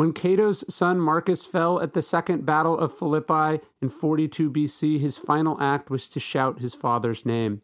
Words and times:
When 0.00 0.14
Cato's 0.14 0.64
son 0.74 0.98
Marcus 0.98 1.44
fell 1.44 1.78
at 1.78 1.92
the 1.92 2.00
Second 2.00 2.46
Battle 2.46 2.78
of 2.78 2.96
Philippi 2.96 3.62
in 3.82 3.90
42 3.90 4.50
BC, 4.50 4.98
his 4.98 5.18
final 5.18 5.60
act 5.60 5.90
was 5.90 6.08
to 6.08 6.18
shout 6.18 6.60
his 6.60 6.74
father's 6.74 7.26
name. 7.26 7.60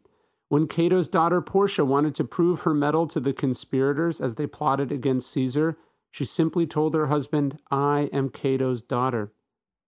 When 0.50 0.68
Cato's 0.68 1.08
daughter 1.08 1.40
Porcia 1.40 1.86
wanted 1.86 2.14
to 2.16 2.24
prove 2.24 2.60
her 2.60 2.74
mettle 2.74 3.06
to 3.06 3.20
the 3.20 3.32
conspirators 3.32 4.20
as 4.20 4.34
they 4.34 4.46
plotted 4.46 4.92
against 4.92 5.30
Caesar, 5.30 5.78
she 6.10 6.26
simply 6.26 6.66
told 6.66 6.94
her 6.94 7.06
husband, 7.06 7.58
I 7.70 8.10
am 8.12 8.28
Cato's 8.28 8.82
daughter. 8.82 9.32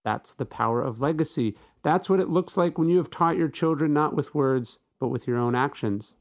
That's 0.03 0.33
the 0.33 0.47
power 0.47 0.81
of 0.81 1.03
legacy. 1.03 1.55
That's 1.83 2.09
what 2.09 2.19
it 2.19 2.31
looks 2.31 2.57
like 2.57 2.79
when 2.79 2.89
you 2.89 2.97
have 2.97 3.11
taught 3.11 3.37
your 3.37 3.51
children 3.51 3.93
not 3.93 4.17
with 4.17 4.35
words, 4.35 4.79
but 4.99 5.09
with 5.09 5.27
your 5.27 5.37
own 5.37 5.55
actions. 5.55 6.15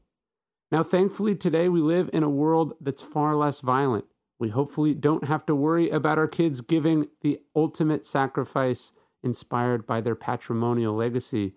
Now, 0.70 0.82
thankfully, 0.82 1.34
today 1.36 1.70
we 1.70 1.80
live 1.80 2.10
in 2.12 2.22
a 2.22 2.28
world 2.28 2.74
that's 2.82 3.00
far 3.00 3.34
less 3.34 3.60
violent. 3.60 4.04
We 4.38 4.50
hopefully 4.50 4.94
don't 4.94 5.24
have 5.24 5.44
to 5.46 5.54
worry 5.54 5.90
about 5.90 6.18
our 6.18 6.28
kids 6.28 6.60
giving 6.60 7.08
the 7.22 7.40
ultimate 7.56 8.06
sacrifice 8.06 8.92
inspired 9.22 9.86
by 9.86 10.00
their 10.00 10.14
patrimonial 10.14 10.94
legacy. 10.94 11.54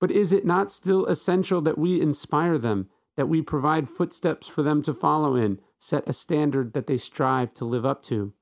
But 0.00 0.10
is 0.10 0.32
it 0.32 0.46
not 0.46 0.72
still 0.72 1.06
essential 1.06 1.60
that 1.62 1.78
we 1.78 2.00
inspire 2.00 2.58
them, 2.58 2.88
that 3.16 3.28
we 3.28 3.42
provide 3.42 3.88
footsteps 3.88 4.46
for 4.46 4.62
them 4.62 4.82
to 4.82 4.94
follow 4.94 5.36
in, 5.36 5.60
set 5.78 6.08
a 6.08 6.12
standard 6.12 6.72
that 6.72 6.86
they 6.86 6.96
strive 6.96 7.52
to 7.54 7.64
live 7.64 7.84
up 7.84 8.02
to? 8.04 8.32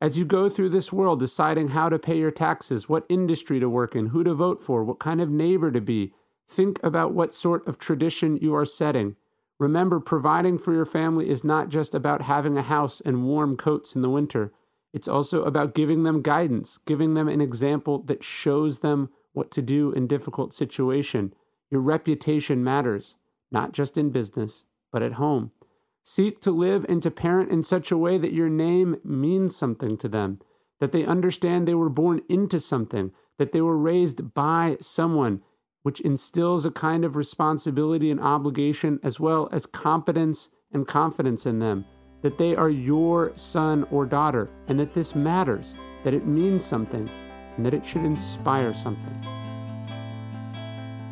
As 0.00 0.16
you 0.16 0.24
go 0.24 0.48
through 0.48 0.70
this 0.70 0.92
world 0.92 1.20
deciding 1.20 1.68
how 1.68 1.88
to 1.88 1.98
pay 1.98 2.18
your 2.18 2.30
taxes, 2.30 2.88
what 2.88 3.04
industry 3.08 3.60
to 3.60 3.68
work 3.68 3.94
in, 3.94 4.06
who 4.06 4.24
to 4.24 4.34
vote 4.34 4.60
for, 4.60 4.82
what 4.82 4.98
kind 4.98 5.20
of 5.20 5.28
neighbor 5.28 5.70
to 5.70 5.80
be, 5.80 6.14
think 6.48 6.82
about 6.82 7.12
what 7.12 7.34
sort 7.34 7.66
of 7.68 7.78
tradition 7.78 8.38
you 8.38 8.54
are 8.54 8.64
setting. 8.64 9.16
Remember, 9.60 10.00
providing 10.00 10.56
for 10.56 10.72
your 10.72 10.86
family 10.86 11.28
is 11.28 11.44
not 11.44 11.68
just 11.68 11.94
about 11.94 12.22
having 12.22 12.56
a 12.56 12.62
house 12.62 13.02
and 13.04 13.26
warm 13.26 13.58
coats 13.58 13.94
in 13.94 14.00
the 14.00 14.08
winter. 14.08 14.54
It's 14.94 15.06
also 15.06 15.44
about 15.44 15.74
giving 15.74 16.02
them 16.02 16.22
guidance, 16.22 16.78
giving 16.86 17.12
them 17.12 17.28
an 17.28 17.42
example 17.42 18.02
that 18.04 18.24
shows 18.24 18.78
them 18.78 19.10
what 19.34 19.50
to 19.52 19.60
do 19.60 19.92
in 19.92 20.06
difficult 20.06 20.54
situation. 20.54 21.34
Your 21.70 21.82
reputation 21.82 22.64
matters, 22.64 23.16
not 23.52 23.72
just 23.72 23.98
in 23.98 24.08
business, 24.08 24.64
but 24.90 25.02
at 25.02 25.12
home. 25.12 25.50
Seek 26.02 26.40
to 26.40 26.50
live 26.50 26.86
and 26.88 27.02
to 27.02 27.10
parent 27.10 27.50
in 27.50 27.62
such 27.62 27.92
a 27.92 27.98
way 27.98 28.16
that 28.16 28.32
your 28.32 28.48
name 28.48 28.96
means 29.04 29.54
something 29.54 29.98
to 29.98 30.08
them, 30.08 30.40
that 30.80 30.90
they 30.90 31.04
understand 31.04 31.68
they 31.68 31.74
were 31.74 31.90
born 31.90 32.22
into 32.30 32.60
something, 32.60 33.12
that 33.36 33.52
they 33.52 33.60
were 33.60 33.76
raised 33.76 34.32
by 34.32 34.78
someone, 34.80 35.42
which 35.82 36.00
instills 36.00 36.64
a 36.64 36.70
kind 36.70 37.04
of 37.04 37.16
responsibility 37.16 38.10
and 38.10 38.20
obligation 38.20 39.00
as 39.02 39.18
well 39.18 39.48
as 39.52 39.66
competence 39.66 40.48
and 40.72 40.86
confidence 40.86 41.46
in 41.46 41.58
them 41.58 41.84
that 42.22 42.38
they 42.38 42.54
are 42.54 42.70
your 42.70 43.32
son 43.36 43.86
or 43.90 44.04
daughter 44.04 44.48
and 44.68 44.78
that 44.78 44.94
this 44.94 45.14
matters, 45.14 45.74
that 46.04 46.14
it 46.14 46.26
means 46.26 46.64
something, 46.64 47.08
and 47.56 47.64
that 47.64 47.74
it 47.74 47.84
should 47.84 48.04
inspire 48.04 48.74
something. 48.74 49.16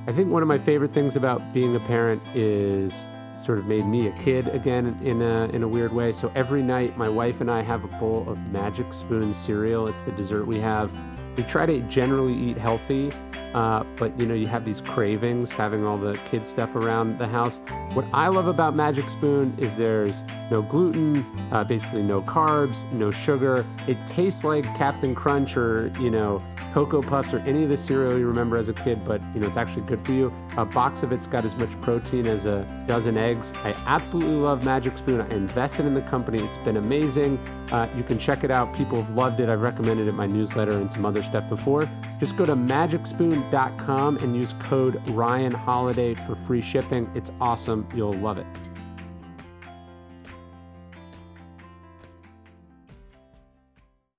I 0.06 0.12
think 0.12 0.30
one 0.30 0.42
of 0.42 0.48
my 0.48 0.58
favorite 0.58 0.92
things 0.92 1.16
about 1.16 1.52
being 1.52 1.76
a 1.76 1.80
parent 1.80 2.22
is 2.34 2.94
sort 3.42 3.58
of 3.58 3.66
made 3.66 3.86
me 3.86 4.08
a 4.08 4.12
kid 4.12 4.48
again 4.48 4.98
in 5.02 5.22
a, 5.22 5.48
in 5.52 5.62
a 5.62 5.68
weird 5.68 5.92
way. 5.92 6.12
So 6.12 6.32
every 6.34 6.62
night, 6.62 6.96
my 6.96 7.08
wife 7.08 7.40
and 7.40 7.50
I 7.50 7.62
have 7.62 7.84
a 7.84 7.88
bowl 7.98 8.24
of 8.28 8.38
Magic 8.52 8.92
Spoon 8.92 9.32
cereal. 9.32 9.86
It's 9.86 10.00
the 10.02 10.12
dessert 10.12 10.46
we 10.46 10.58
have. 10.60 10.90
We 11.38 11.44
try 11.44 11.66
to 11.66 11.78
generally 11.82 12.34
eat 12.34 12.58
healthy, 12.58 13.12
uh, 13.54 13.84
but 13.96 14.18
you 14.18 14.26
know, 14.26 14.34
you 14.34 14.48
have 14.48 14.64
these 14.64 14.80
cravings 14.80 15.52
having 15.52 15.86
all 15.86 15.96
the 15.96 16.18
kid 16.28 16.44
stuff 16.44 16.74
around 16.74 17.16
the 17.20 17.28
house. 17.28 17.60
What 17.94 18.06
I 18.12 18.26
love 18.26 18.48
about 18.48 18.74
Magic 18.74 19.08
Spoon 19.08 19.54
is 19.56 19.76
there's 19.76 20.24
no 20.50 20.62
gluten, 20.62 21.24
uh, 21.52 21.62
basically 21.62 22.02
no 22.02 22.22
carbs, 22.22 22.90
no 22.92 23.12
sugar. 23.12 23.64
It 23.86 24.04
tastes 24.04 24.42
like 24.42 24.64
Captain 24.76 25.14
Crunch 25.14 25.56
or, 25.56 25.92
you 26.00 26.10
know, 26.10 26.42
Cocoa 26.72 27.02
Puffs 27.02 27.32
or 27.32 27.38
any 27.40 27.62
of 27.62 27.70
the 27.70 27.76
cereal 27.76 28.18
you 28.18 28.26
remember 28.26 28.56
as 28.56 28.68
a 28.68 28.74
kid, 28.74 29.04
but 29.04 29.22
you 29.34 29.40
know, 29.40 29.48
it's 29.48 29.56
actually 29.56 29.82
good 29.82 30.00
for 30.00 30.12
you. 30.12 30.32
A 30.56 30.64
box 30.64 31.02
of 31.02 31.12
it's 31.12 31.26
got 31.26 31.44
as 31.44 31.56
much 31.56 31.70
protein 31.80 32.26
as 32.26 32.46
a 32.46 32.64
dozen 32.86 33.16
eggs. 33.16 33.52
I 33.64 33.74
absolutely 33.86 34.36
love 34.36 34.64
Magic 34.64 34.96
Spoon. 34.98 35.20
I 35.20 35.28
invested 35.34 35.86
in 35.86 35.94
the 35.94 36.02
company. 36.02 36.40
It's 36.40 36.58
been 36.58 36.76
amazing. 36.76 37.38
Uh, 37.72 37.88
you 37.96 38.02
can 38.02 38.18
check 38.18 38.44
it 38.44 38.50
out. 38.50 38.74
People 38.76 39.02
have 39.02 39.14
loved 39.14 39.40
it. 39.40 39.48
I've 39.48 39.62
recommended 39.62 40.06
it 40.06 40.10
in 40.10 40.14
my 40.14 40.26
newsletter 40.26 40.72
and 40.72 40.90
some 40.90 41.06
other 41.06 41.22
stuff 41.28 41.48
before. 41.48 41.88
Just 42.18 42.36
go 42.36 42.44
to 42.44 42.56
magicspoon.com 42.56 44.16
and 44.16 44.34
use 44.34 44.54
code 44.54 45.06
Ryan 45.10 45.52
Holiday 45.52 46.14
for 46.14 46.34
free 46.34 46.60
shipping. 46.60 47.08
It's 47.14 47.30
awesome. 47.40 47.86
You'll 47.94 48.12
love 48.14 48.38
it. 48.38 48.46